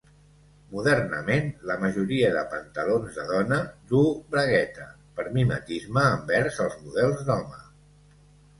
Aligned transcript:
Modernament 0.75 1.51
la 1.71 1.75
majoria 1.83 2.31
de 2.37 2.41
pantalons 2.53 3.19
de 3.21 3.27
dona 3.33 3.61
duu 3.93 4.09
bragueta, 4.33 4.89
per 5.21 5.29
mimetisme 5.39 6.09
envers 6.17 6.61
els 6.67 6.83
models 6.87 7.25
d'home. 7.33 7.65